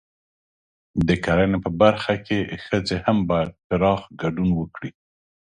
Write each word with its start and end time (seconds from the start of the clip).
د 1.07 1.09
کرنې 1.25 1.57
په 1.65 1.69
برخه 1.81 2.13
کې 2.25 2.39
ښځې 2.65 2.97
هم 3.05 3.17
باید 3.29 3.49
پراخ 3.67 4.01
ګډون 4.21 4.49
وکړي. 4.59 4.91